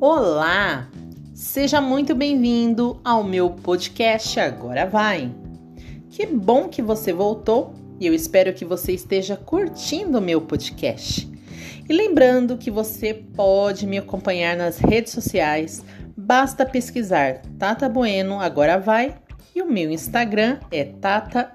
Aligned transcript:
Olá! 0.00 0.88
Seja 1.34 1.80
muito 1.80 2.14
bem-vindo 2.14 3.00
ao 3.04 3.24
meu 3.24 3.50
podcast 3.50 4.38
Agora 4.38 4.86
Vai. 4.86 5.34
Que 6.08 6.24
bom 6.24 6.68
que 6.68 6.80
você 6.80 7.12
voltou 7.12 7.74
e 7.98 8.06
eu 8.06 8.14
espero 8.14 8.54
que 8.54 8.64
você 8.64 8.92
esteja 8.92 9.36
curtindo 9.36 10.18
o 10.18 10.22
meu 10.22 10.40
podcast. 10.40 11.28
E 11.88 11.92
lembrando 11.92 12.56
que 12.56 12.70
você 12.70 13.12
pode 13.12 13.88
me 13.88 13.98
acompanhar 13.98 14.56
nas 14.56 14.78
redes 14.78 15.12
sociais, 15.12 15.84
basta 16.16 16.64
pesquisar 16.64 17.42
Tata 17.58 17.88
Bueno 17.88 18.38
Agora 18.38 18.78
Vai 18.78 19.16
e 19.52 19.60
o 19.60 19.66
meu 19.66 19.90
Instagram 19.90 20.60
é 20.70 20.84
Tata 20.84 21.52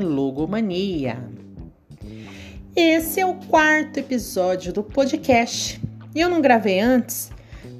Logomania. 0.00 1.18
Esse 2.76 3.18
é 3.18 3.26
o 3.26 3.34
quarto 3.34 3.98
episódio 3.98 4.72
do 4.72 4.84
podcast. 4.84 5.80
Eu 6.14 6.28
não 6.28 6.40
gravei 6.40 6.78
antes 6.78 7.34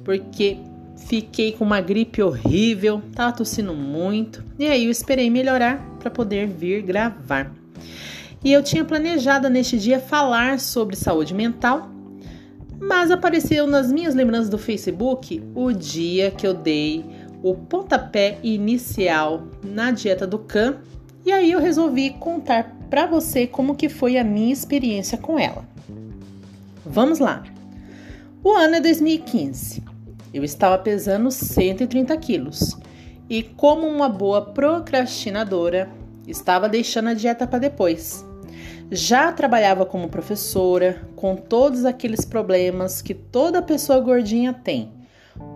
porque 0.07 0.57
fiquei 0.95 1.51
com 1.51 1.65
uma 1.65 1.81
gripe 1.81 2.23
horrível, 2.23 3.01
tava 3.13 3.35
tossindo 3.35 3.73
muito, 3.73 4.41
e 4.57 4.65
aí 4.65 4.85
eu 4.85 4.89
esperei 4.89 5.29
melhorar 5.29 5.85
para 5.99 6.09
poder 6.09 6.47
vir 6.47 6.81
gravar. 6.81 7.51
E 8.41 8.53
eu 8.53 8.63
tinha 8.63 8.85
planejado 8.85 9.49
neste 9.49 9.77
dia 9.77 9.99
falar 9.99 10.61
sobre 10.61 10.95
saúde 10.95 11.33
mental, 11.33 11.89
mas 12.79 13.11
apareceu 13.11 13.67
nas 13.67 13.91
minhas 13.91 14.15
lembranças 14.15 14.47
do 14.47 14.57
Facebook 14.57 15.43
o 15.53 15.73
dia 15.73 16.31
que 16.31 16.47
eu 16.47 16.53
dei 16.53 17.03
o 17.43 17.53
pontapé 17.53 18.39
inicial 18.41 19.45
na 19.61 19.91
dieta 19.91 20.25
do 20.25 20.39
Can, 20.39 20.77
e 21.25 21.33
aí 21.33 21.51
eu 21.51 21.59
resolvi 21.59 22.11
contar 22.11 22.73
para 22.89 23.05
você 23.05 23.45
como 23.45 23.75
que 23.75 23.89
foi 23.89 24.17
a 24.17 24.23
minha 24.23 24.53
experiência 24.53 25.17
com 25.17 25.37
ela. 25.37 25.67
Vamos 26.85 27.19
lá. 27.19 27.43
O 28.41 28.53
ano 28.53 28.75
é 28.75 28.79
2015. 28.79 29.86
Eu 30.33 30.43
estava 30.43 30.77
pesando 30.77 31.31
130 31.31 32.15
quilos 32.17 32.77
e, 33.29 33.43
como 33.43 33.87
uma 33.87 34.09
boa 34.09 34.41
procrastinadora, 34.41 35.89
estava 36.27 36.67
deixando 36.67 37.09
a 37.09 37.13
dieta 37.13 37.47
para 37.47 37.59
depois. 37.59 38.25
Já 38.91 39.31
trabalhava 39.31 39.85
como 39.85 40.09
professora, 40.09 41.01
com 41.15 41.35
todos 41.35 41.85
aqueles 41.85 42.23
problemas 42.23 43.01
que 43.01 43.13
toda 43.13 43.61
pessoa 43.61 43.99
gordinha 43.99 44.53
tem. 44.53 44.91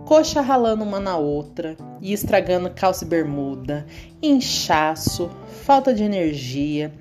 Coxa 0.04 0.40
ralando 0.40 0.84
uma 0.84 1.00
na 1.00 1.16
outra 1.16 1.76
e 2.00 2.12
estragando 2.12 2.70
calça 2.70 3.04
e 3.04 3.08
bermuda, 3.08 3.86
inchaço, 4.22 5.30
falta 5.64 5.94
de 5.94 6.02
energia, 6.02 6.92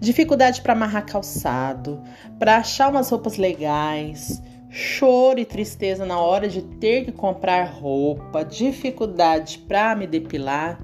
dificuldade 0.00 0.62
para 0.62 0.72
amarrar 0.72 1.06
calçado, 1.06 2.02
para 2.38 2.56
achar 2.56 2.90
umas 2.90 3.10
roupas 3.10 3.36
legais, 3.36 4.42
choro 4.74 5.38
e 5.38 5.44
tristeza 5.44 6.04
na 6.04 6.18
hora 6.18 6.48
de 6.48 6.60
ter 6.60 7.04
que 7.04 7.12
comprar 7.12 7.62
roupa, 7.62 8.44
dificuldade 8.44 9.58
para 9.68 9.94
me 9.94 10.04
depilar. 10.04 10.80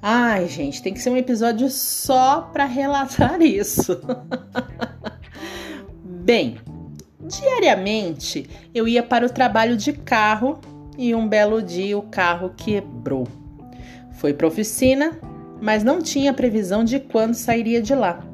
Ai, 0.00 0.48
gente, 0.48 0.82
tem 0.82 0.94
que 0.94 1.00
ser 1.00 1.10
um 1.10 1.18
episódio 1.18 1.68
só 1.68 2.48
para 2.50 2.64
relatar 2.64 3.40
isso. 3.44 4.00
Bem, 6.02 6.56
diariamente 7.20 8.48
eu 8.74 8.88
ia 8.88 9.02
para 9.02 9.26
o 9.26 9.30
trabalho 9.30 9.76
de 9.76 9.92
carro 9.92 10.58
e 10.96 11.14
um 11.14 11.28
belo 11.28 11.60
dia 11.60 11.98
o 11.98 12.02
carro 12.02 12.54
quebrou. 12.56 13.28
Foi 14.12 14.32
para 14.32 14.46
oficina, 14.46 15.20
mas 15.60 15.84
não 15.84 16.00
tinha 16.00 16.32
previsão 16.32 16.82
de 16.82 16.98
quando 16.98 17.34
sairia 17.34 17.82
de 17.82 17.94
lá. 17.94 18.24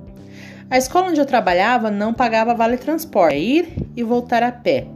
A 0.71 0.79
escola 0.79 1.09
onde 1.09 1.21
eu 1.21 1.27
trabalhava 1.27 1.91
não 1.91 2.15
pagava 2.15 2.55
vale 2.55 2.79
transporte, 2.79 3.37
ir 3.37 3.75
e 3.97 4.03
voltar 4.03 4.43
a 4.43 4.51
pé. 4.51 4.87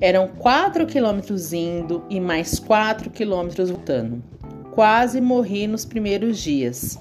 Eram 0.00 0.28
4 0.28 0.86
quilômetros 0.86 1.52
indo 1.52 2.04
e 2.08 2.20
mais 2.20 2.58
4 2.58 3.10
quilômetros 3.10 3.70
voltando. 3.70 4.22
Quase 4.72 5.20
morri 5.20 5.66
nos 5.66 5.84
primeiros 5.84 6.38
dias. 6.38 6.96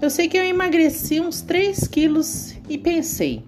Eu 0.00 0.10
sei 0.10 0.28
que 0.28 0.36
eu 0.36 0.44
emagreci 0.44 1.20
uns 1.20 1.40
3 1.40 1.88
quilos 1.88 2.54
e 2.68 2.76
pensei: 2.76 3.42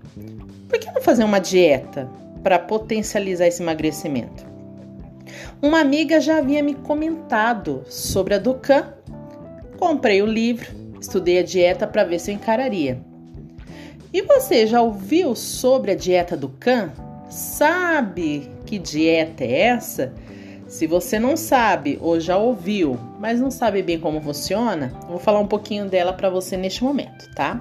por 0.69 0.79
que 0.79 0.91
não 0.93 1.03
fazer 1.03 1.25
uma 1.25 1.39
dieta 1.39 2.09
para 2.43 2.59
potencializar 2.59 3.47
esse 3.47 3.63
emagrecimento? 3.63 4.47
Uma 5.61 5.81
amiga 5.81 6.21
já 6.21 6.39
havia 6.39 6.63
me 6.63 6.75
comentado 6.75 7.85
sobre 7.87 8.35
a 8.35 8.39
Ducan. 8.39 8.95
Comprei 9.79 10.23
o 10.23 10.27
livro, 10.27 10.71
estudei 10.99 11.39
a 11.39 11.43
dieta 11.43 11.87
para 11.87 12.05
ver 12.05 12.19
se 12.19 12.31
eu 12.31 12.35
encararia. 12.35 13.01
E 14.13 14.23
você 14.23 14.67
já 14.67 14.81
ouviu 14.81 15.37
sobre 15.37 15.93
a 15.93 15.95
dieta 15.95 16.37
do 16.37 16.49
Can? 16.49 16.91
Sabe 17.31 18.51
que 18.67 18.79
dieta 18.79 19.45
é 19.45 19.61
essa? 19.63 20.13
Se 20.67 20.87
você 20.87 21.19
não 21.19 21.37
sabe 21.37 21.99
ou 22.01 22.21
já 22.21 22.37
ouviu, 22.37 22.99
mas 23.19 23.41
não 23.41 23.51
sabe 23.51 23.83
bem 23.83 23.99
como 23.99 24.21
funciona, 24.21 24.93
vou 25.09 25.19
falar 25.19 25.41
um 25.41 25.47
pouquinho 25.47 25.89
dela 25.89 26.13
para 26.13 26.29
você 26.29 26.57
neste 26.57 26.85
momento, 26.85 27.33
tá? 27.35 27.61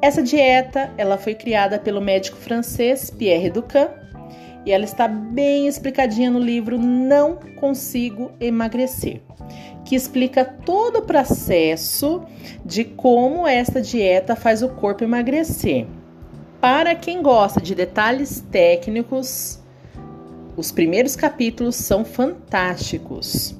Essa 0.00 0.22
dieta, 0.22 0.90
ela 0.96 1.18
foi 1.18 1.34
criada 1.34 1.78
pelo 1.78 2.00
médico 2.00 2.36
francês 2.36 3.10
Pierre 3.10 3.50
Ducan 3.50 3.88
e 4.64 4.72
ela 4.72 4.84
está 4.84 5.06
bem 5.06 5.68
explicadinha 5.68 6.30
no 6.30 6.40
livro 6.40 6.78
Não 6.78 7.36
Consigo 7.60 8.32
Emagrecer 8.40 9.20
que 9.84 9.96
explica 9.96 10.44
todo 10.44 11.00
o 11.00 11.02
processo 11.02 12.22
de 12.64 12.84
como 12.84 13.46
esta 13.46 13.80
dieta 13.80 14.34
faz 14.34 14.62
o 14.62 14.68
corpo 14.70 15.04
emagrecer. 15.04 15.86
Para 16.62 16.94
quem 16.94 17.20
gosta 17.20 17.60
de 17.60 17.74
detalhes 17.74 18.40
técnicos, 18.52 19.58
os 20.56 20.70
primeiros 20.70 21.16
capítulos 21.16 21.74
são 21.74 22.04
fantásticos. 22.04 23.52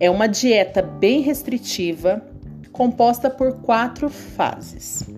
É 0.00 0.10
uma 0.10 0.26
dieta 0.26 0.82
bem 0.82 1.20
restritiva, 1.20 2.20
composta 2.72 3.30
por 3.30 3.58
quatro 3.60 4.10
fases. 4.10 5.08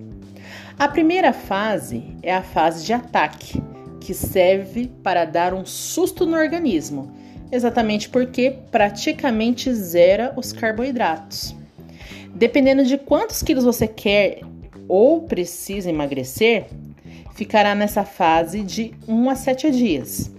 A 0.78 0.86
primeira 0.88 1.32
fase 1.32 2.04
é 2.22 2.34
a 2.34 2.42
fase 2.42 2.84
de 2.84 2.92
ataque, 2.92 3.62
que 3.98 4.12
serve 4.12 4.92
para 5.02 5.24
dar 5.24 5.54
um 5.54 5.64
susto 5.64 6.26
no 6.26 6.36
organismo 6.36 7.18
exatamente 7.50 8.10
porque 8.10 8.58
praticamente 8.70 9.72
zera 9.72 10.34
os 10.36 10.52
carboidratos. 10.52 11.56
Dependendo 12.34 12.84
de 12.84 12.98
quantos 12.98 13.42
quilos 13.42 13.64
você 13.64 13.88
quer 13.88 14.40
ou 14.86 15.22
precisa 15.22 15.88
emagrecer, 15.88 16.66
ficará 17.34 17.74
nessa 17.74 18.04
fase 18.04 18.62
de 18.62 18.92
1 19.06 19.30
a 19.30 19.34
7 19.34 19.70
dias. 19.70 20.30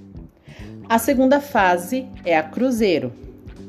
A 0.88 1.00
segunda 1.00 1.40
fase 1.40 2.06
é 2.26 2.38
a 2.38 2.44
cruzeiro. 2.44 3.14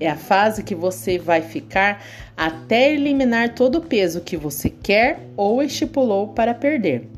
É 0.01 0.11
a 0.11 0.17
fase 0.17 0.65
que 0.65 0.75
você 0.75 1.19
vai 1.19 1.41
ficar 1.41 2.03
até 2.37 2.93
eliminar 2.93 3.55
todo 3.55 3.77
o 3.77 3.81
peso 3.81 4.21
que 4.21 4.37
você 4.37 4.69
quer 4.69 5.21
ou 5.37 5.63
estipulou 5.63 6.29
para 6.29 6.53
perder. 6.53 7.09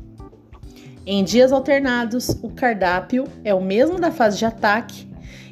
Em 1.07 1.23
dias 1.23 1.51
alternados, 1.51 2.29
o 2.41 2.49
cardápio 2.49 3.25
é 3.43 3.53
o 3.53 3.61
mesmo 3.61 3.99
da 3.99 4.11
fase 4.11 4.37
de 4.37 4.45
ataque, 4.45 5.07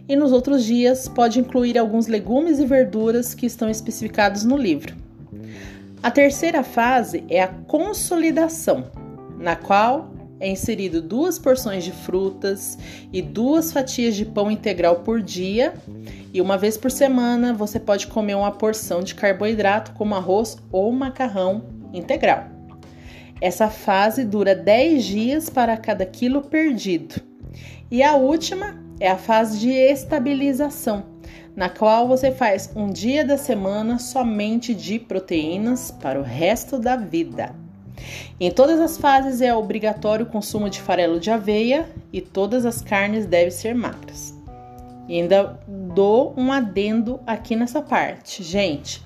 e 0.08 0.16
nos 0.16 0.32
outros 0.32 0.64
dias 0.64 1.08
pode 1.08 1.40
incluir 1.40 1.78
alguns 1.78 2.08
legumes 2.08 2.60
e 2.60 2.66
verduras 2.66 3.34
que 3.34 3.46
estão 3.46 3.70
especificados 3.70 4.44
no 4.44 4.58
livro. 4.58 4.96
A 6.02 6.12
terceira 6.12 6.64
fase 6.64 7.24
é 7.30 7.42
a 7.42 7.48
consolidação, 7.48 8.92
na 9.40 9.56
qual 9.56 10.13
é 10.44 10.50
inserido 10.50 11.02
duas 11.02 11.40
porções 11.40 11.86
de 11.86 11.92
frutas 11.94 12.78
e 13.14 13.22
duas 13.22 13.72
fatias 13.72 14.14
de 14.14 14.26
pão 14.26 14.52
integral 14.52 14.98
por 14.98 15.22
dia, 15.22 15.74
e 16.34 16.42
uma 16.42 16.58
vez 16.58 16.78
por 16.78 16.92
semana 16.92 17.54
você 17.54 17.80
pode 17.80 18.08
comer 18.08 18.36
uma 18.36 18.52
porção 18.52 19.02
de 19.02 19.16
carboidrato 19.16 19.94
como 19.94 20.16
arroz 20.16 20.58
ou 20.70 20.92
macarrão 20.92 21.64
integral. 21.94 22.44
Essa 23.40 23.70
fase 23.70 24.26
dura 24.26 24.54
10 24.54 25.06
dias 25.06 25.50
para 25.50 25.78
cada 25.78 26.06
quilo 26.06 26.42
perdido. 26.42 27.22
E 27.90 28.04
a 28.04 28.18
última 28.18 28.78
é 29.00 29.10
a 29.10 29.18
fase 29.18 29.58
de 29.60 29.70
estabilização, 29.70 31.06
na 31.56 31.70
qual 31.70 32.06
você 32.06 32.32
faz 32.32 32.70
um 32.76 32.90
dia 32.90 33.24
da 33.24 33.38
semana 33.38 33.98
somente 33.98 34.76
de 34.76 35.00
proteínas 35.00 35.90
para 35.90 36.20
o 36.20 36.24
resto 36.24 36.78
da 36.78 36.98
vida. 36.98 37.56
Em 38.40 38.52
todas 38.52 38.80
as 38.80 38.98
fases 38.98 39.42
é 39.42 39.56
obrigatório 39.56 40.26
o 40.26 40.30
consumo 40.30 40.70
de 40.70 40.82
farelo 40.82 41.20
de 41.20 41.32
aveia 41.32 41.90
e 42.12 42.22
todas 42.22 42.66
as 42.66 42.82
carnes 42.82 43.26
devem 43.26 43.52
ser 43.52 43.74
magras. 43.74 44.34
E 45.08 45.20
ainda 45.20 45.60
dou 45.68 46.34
um 46.38 46.52
adendo 46.52 47.20
aqui 47.28 47.56
nessa 47.56 47.82
parte. 47.82 48.42
Gente, 48.42 49.04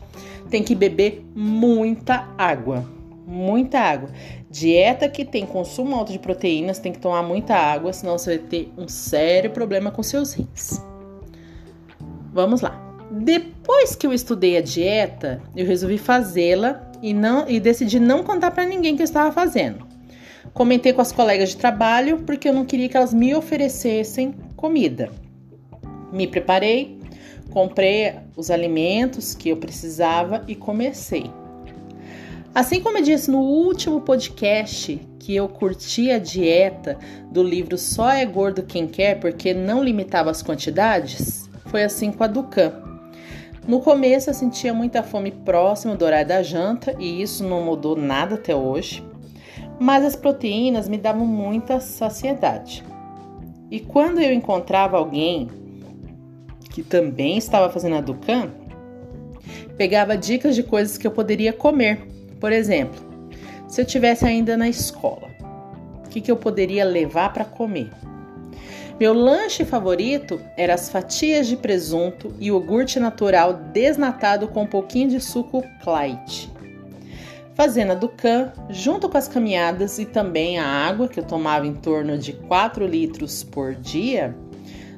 tem 0.49 0.63
que 0.63 0.75
beber 0.75 1.25
muita 1.35 2.27
água. 2.37 2.85
Muita 3.25 3.79
água. 3.79 4.09
Dieta 4.49 5.09
que 5.09 5.25
tem 5.25 5.45
consumo 5.45 5.95
alto 5.95 6.13
de 6.13 6.19
proteínas, 6.19 6.79
tem 6.79 6.93
que 6.93 6.99
tomar 6.99 7.23
muita 7.23 7.55
água, 7.55 7.91
senão 7.91 8.17
você 8.17 8.37
vai 8.37 8.47
ter 8.47 8.73
um 8.77 8.87
sério 8.87 9.51
problema 9.51 9.91
com 9.91 10.01
seus 10.01 10.33
rins. 10.33 10.81
Vamos 12.31 12.61
lá. 12.61 12.81
Depois 13.11 13.95
que 13.95 14.05
eu 14.07 14.13
estudei 14.13 14.57
a 14.57 14.61
dieta, 14.61 15.41
eu 15.55 15.65
resolvi 15.65 15.97
fazê-la 15.97 16.86
e 17.01 17.13
não 17.13 17.47
e 17.47 17.59
decidi 17.59 17.99
não 17.99 18.23
contar 18.23 18.51
para 18.51 18.65
ninguém 18.65 18.95
que 18.95 19.01
eu 19.01 19.05
estava 19.05 19.31
fazendo. 19.31 19.85
Comentei 20.53 20.93
com 20.93 21.01
as 21.01 21.11
colegas 21.11 21.49
de 21.49 21.57
trabalho 21.57 22.23
porque 22.25 22.49
eu 22.49 22.53
não 22.53 22.65
queria 22.65 22.89
que 22.89 22.97
elas 22.97 23.13
me 23.13 23.35
oferecessem 23.35 24.33
comida. 24.55 25.09
Me 26.11 26.25
preparei, 26.25 26.99
comprei 27.51 28.15
os 28.35 28.49
alimentos 28.49 29.35
que 29.35 29.49
eu 29.49 29.57
precisava 29.57 30.43
e 30.47 30.55
comecei. 30.55 31.29
Assim 32.55 32.81
como 32.81 32.97
eu 32.97 33.03
disse 33.03 33.29
no 33.29 33.39
último 33.39 34.01
podcast 34.01 34.99
que 35.19 35.35
eu 35.35 35.47
curti 35.47 36.09
a 36.09 36.17
dieta 36.17 36.97
do 37.29 37.43
livro 37.43 37.77
Só 37.77 38.09
é 38.09 38.25
Gordo 38.25 38.63
Quem 38.63 38.87
Quer 38.87 39.19
porque 39.19 39.53
não 39.53 39.83
limitava 39.83 40.31
as 40.31 40.41
quantidades, 40.41 41.47
foi 41.65 41.83
assim 41.83 42.11
com 42.11 42.23
a 42.23 42.27
Ducan. 42.27 42.86
No 43.67 43.81
começo 43.81 44.29
eu 44.29 44.33
sentia 44.33 44.73
muita 44.73 45.03
fome 45.03 45.31
próximo 45.31 45.95
do 45.95 46.05
horário 46.05 46.27
da 46.27 46.41
janta 46.41 46.95
e 46.97 47.21
isso 47.21 47.43
não 47.43 47.61
mudou 47.61 47.95
nada 47.95 48.35
até 48.35 48.55
hoje, 48.55 49.05
mas 49.79 50.05
as 50.05 50.15
proteínas 50.15 50.87
me 50.87 50.97
davam 50.97 51.25
muita 51.25 51.79
saciedade. 51.79 52.83
E 53.69 53.79
quando 53.79 54.21
eu 54.21 54.33
encontrava 54.33 54.97
alguém 54.97 55.49
que 56.71 56.81
também 56.81 57.37
estava 57.37 57.69
fazendo 57.69 57.97
a 57.97 58.01
Ducan, 58.01 58.49
pegava 59.75 60.17
dicas 60.17 60.55
de 60.55 60.63
coisas 60.63 60.97
que 60.97 61.05
eu 61.05 61.11
poderia 61.11 61.51
comer 61.51 62.07
por 62.39 62.51
exemplo, 62.51 63.01
se 63.67 63.81
eu 63.81 63.85
tivesse 63.85 64.25
ainda 64.25 64.55
na 64.55 64.69
escola, 64.69 65.29
o 66.05 66.09
que, 66.09 66.21
que 66.21 66.31
eu 66.31 66.37
poderia 66.37 66.85
levar 66.85 67.33
para 67.33 67.45
comer? 67.45 67.89
Meu 68.99 69.13
lanche 69.13 69.63
favorito 69.63 70.41
era 70.57 70.73
as 70.73 70.89
fatias 70.89 71.45
de 71.45 71.55
presunto 71.55 72.33
e 72.39 72.47
iogurte 72.47 72.99
natural 72.99 73.53
desnatado 73.53 74.47
com 74.47 74.63
um 74.63 74.67
pouquinho 74.67 75.09
de 75.09 75.19
suco 75.19 75.63
Clyde. 75.83 76.51
Fazendo 77.53 77.91
a 77.91 77.95
Ducan, 77.95 78.51
junto 78.71 79.07
com 79.07 79.15
as 79.15 79.27
caminhadas 79.27 79.99
e 79.99 80.05
também 80.05 80.57
a 80.57 80.65
água, 80.65 81.07
que 81.07 81.19
eu 81.19 81.23
tomava 81.23 81.67
em 81.67 81.75
torno 81.75 82.17
de 82.17 82.33
4 82.33 82.87
litros 82.87 83.43
por 83.43 83.75
dia, 83.75 84.35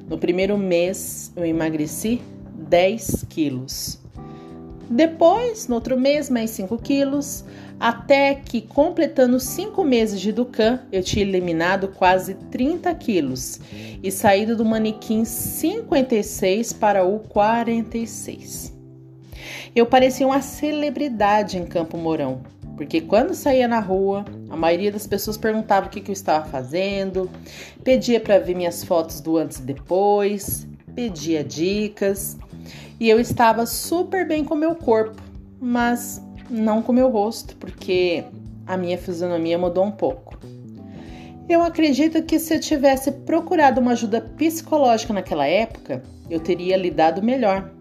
no 0.08 0.16
primeiro 0.16 0.56
mês 0.56 1.30
eu 1.36 1.44
emagreci 1.44 2.22
10 2.54 3.26
quilos. 3.28 3.99
Depois, 4.90 5.68
no 5.68 5.76
outro 5.76 5.96
mês, 5.96 6.28
mais 6.28 6.50
5 6.50 6.76
quilos, 6.78 7.44
até 7.78 8.34
que, 8.34 8.60
completando 8.60 9.38
5 9.38 9.84
meses 9.84 10.20
de 10.20 10.32
Ducan, 10.32 10.80
eu 10.90 11.00
tinha 11.00 11.24
eliminado 11.24 11.86
quase 11.88 12.34
30 12.34 12.92
quilos 12.96 13.60
e 14.02 14.10
saído 14.10 14.56
do 14.56 14.64
manequim 14.64 15.24
56 15.24 16.72
para 16.72 17.04
o 17.04 17.20
46. 17.20 18.76
Eu 19.76 19.86
parecia 19.86 20.26
uma 20.26 20.42
celebridade 20.42 21.56
em 21.56 21.64
Campo 21.64 21.96
Mourão, 21.96 22.40
porque 22.76 23.00
quando 23.00 23.32
saía 23.32 23.68
na 23.68 23.78
rua, 23.78 24.24
a 24.48 24.56
maioria 24.56 24.90
das 24.90 25.06
pessoas 25.06 25.38
perguntava 25.38 25.86
o 25.86 25.88
que, 25.88 26.00
que 26.00 26.10
eu 26.10 26.14
estava 26.14 26.48
fazendo, 26.48 27.30
pedia 27.84 28.18
para 28.18 28.40
ver 28.40 28.56
minhas 28.56 28.82
fotos 28.82 29.20
do 29.20 29.36
antes 29.36 29.58
e 29.58 29.62
depois, 29.62 30.66
pedia 30.96 31.44
dicas. 31.44 32.36
E 32.98 33.08
eu 33.08 33.18
estava 33.18 33.66
super 33.66 34.26
bem 34.26 34.44
com 34.44 34.54
meu 34.54 34.74
corpo, 34.74 35.22
mas 35.60 36.22
não 36.48 36.82
com 36.82 36.92
meu 36.92 37.08
rosto, 37.10 37.56
porque 37.56 38.24
a 38.66 38.76
minha 38.76 38.98
fisionomia 38.98 39.58
mudou 39.58 39.84
um 39.84 39.90
pouco. 39.90 40.38
Eu 41.48 41.62
acredito 41.62 42.22
que 42.22 42.38
se 42.38 42.54
eu 42.54 42.60
tivesse 42.60 43.10
procurado 43.10 43.80
uma 43.80 43.92
ajuda 43.92 44.20
psicológica 44.20 45.12
naquela 45.12 45.46
época, 45.46 46.02
eu 46.28 46.38
teria 46.38 46.76
lidado 46.76 47.22
melhor. 47.22 47.72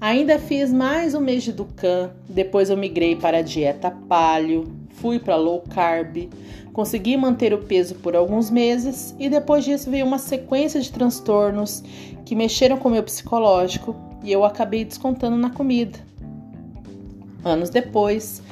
Ainda 0.00 0.38
fiz 0.38 0.72
mais 0.72 1.14
um 1.14 1.20
mês 1.20 1.42
de 1.42 1.52
Ducan, 1.52 2.10
depois 2.28 2.70
eu 2.70 2.76
migrei 2.76 3.16
para 3.16 3.38
a 3.38 3.42
dieta 3.42 3.90
paleo, 3.90 4.77
fui 5.00 5.18
para 5.18 5.36
low 5.36 5.62
carb, 5.70 6.28
consegui 6.72 7.16
manter 7.16 7.52
o 7.52 7.58
peso 7.58 7.94
por 7.96 8.14
alguns 8.14 8.50
meses 8.50 9.14
e 9.18 9.28
depois 9.28 9.64
disso 9.64 9.90
veio 9.90 10.06
uma 10.06 10.18
sequência 10.18 10.80
de 10.80 10.92
transtornos 10.92 11.82
que 12.24 12.34
mexeram 12.34 12.76
com 12.76 12.88
o 12.88 12.92
meu 12.92 13.02
psicológico 13.02 13.96
e 14.22 14.32
eu 14.32 14.44
acabei 14.44 14.84
descontando 14.84 15.36
na 15.36 15.50
comida. 15.50 15.98
Anos 17.44 17.70
depois, 17.70 18.42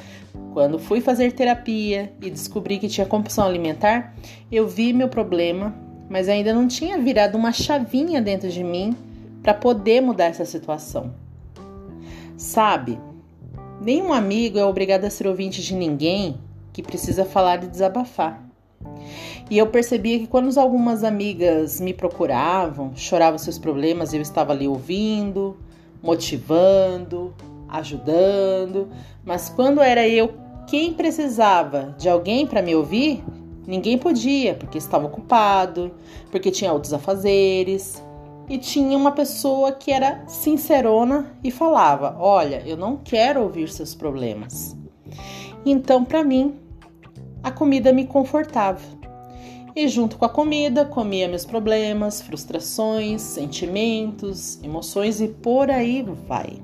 quando 0.53 0.79
fui 0.79 1.01
fazer 1.01 1.33
terapia 1.33 2.11
e 2.21 2.29
descobri 2.29 2.79
que 2.79 2.87
tinha 2.87 3.05
compulsão 3.05 3.45
alimentar, 3.45 4.15
eu 4.51 4.67
vi 4.67 4.93
meu 4.93 5.09
problema, 5.09 5.75
mas 6.09 6.29
ainda 6.29 6.53
não 6.53 6.67
tinha 6.67 6.97
virado 6.97 7.37
uma 7.37 7.51
chavinha 7.51 8.21
dentro 8.21 8.49
de 8.49 8.63
mim 8.63 8.95
para 9.43 9.53
poder 9.53 10.01
mudar 10.01 10.25
essa 10.25 10.45
situação. 10.45 11.13
Sabe, 12.37 12.97
nenhum 13.81 14.13
amigo 14.13 14.57
é 14.57 14.65
obrigado 14.65 15.05
a 15.05 15.09
ser 15.09 15.27
ouvinte 15.27 15.61
de 15.61 15.75
ninguém 15.75 16.37
que 16.73 16.83
precisa 16.83 17.25
falar 17.25 17.63
e 17.63 17.67
desabafar. 17.67 18.47
E 19.49 19.57
eu 19.57 19.67
percebia 19.67 20.19
que 20.19 20.27
quando 20.27 20.55
algumas 20.59 21.03
amigas 21.03 21.79
me 21.79 21.93
procuravam, 21.93 22.91
choravam 22.95 23.37
seus 23.37 23.57
problemas, 23.57 24.13
eu 24.13 24.21
estava 24.21 24.51
ali 24.51 24.67
ouvindo, 24.67 25.57
motivando, 26.03 27.33
ajudando, 27.69 28.89
mas 29.25 29.49
quando 29.49 29.81
era 29.81 30.07
eu 30.07 30.33
quem 30.67 30.93
precisava 30.93 31.95
de 31.97 32.09
alguém 32.09 32.45
para 32.45 32.61
me 32.61 32.75
ouvir, 32.75 33.23
ninguém 33.65 33.97
podia, 33.97 34.53
porque 34.53 34.77
estava 34.77 35.05
ocupado, 35.05 35.91
porque 36.29 36.51
tinha 36.51 36.73
outros 36.73 36.93
afazeres. 36.93 38.03
E 38.49 38.57
tinha 38.57 38.97
uma 38.97 39.11
pessoa 39.11 39.71
que 39.73 39.91
era 39.91 40.23
sincerona 40.27 41.37
e 41.43 41.51
falava: 41.51 42.15
Olha, 42.19 42.63
eu 42.65 42.77
não 42.77 42.97
quero 42.97 43.41
ouvir 43.41 43.69
seus 43.69 43.93
problemas. 43.93 44.75
Então, 45.65 46.05
para 46.05 46.23
mim, 46.23 46.55
a 47.43 47.51
comida 47.51 47.91
me 47.91 48.05
confortava. 48.05 48.81
E 49.75 49.87
junto 49.87 50.17
com 50.17 50.25
a 50.25 50.29
comida, 50.29 50.85
comia 50.85 51.27
meus 51.27 51.45
problemas, 51.45 52.21
frustrações, 52.21 53.21
sentimentos, 53.21 54.59
emoções 54.63 55.21
e 55.21 55.27
por 55.27 55.69
aí 55.69 56.03
vai. 56.27 56.59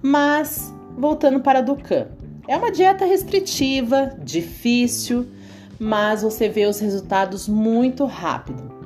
Mas, 0.00 0.72
voltando 0.96 1.40
para 1.40 1.58
a 1.58 1.62
Ducan, 1.62 2.06
é 2.46 2.56
uma 2.56 2.70
dieta 2.70 3.04
restritiva, 3.04 4.16
difícil, 4.22 5.26
mas 5.78 6.22
você 6.22 6.48
vê 6.48 6.66
os 6.66 6.78
resultados 6.78 7.48
muito 7.48 8.04
rápido. 8.04 8.77